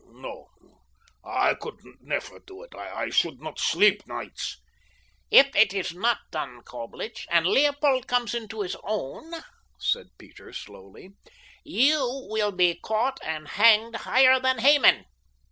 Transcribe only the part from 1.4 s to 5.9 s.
could never do it. I should not sleep nights." "If it